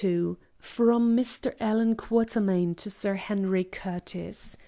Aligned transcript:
From 0.57 1.15
Mr. 1.15 1.53
Allan 1.59 1.95
Quatermain 1.95 2.73
to 2.77 2.89
Sir 2.89 3.13
Henry 3.13 3.63
Curtis. 3.65 4.57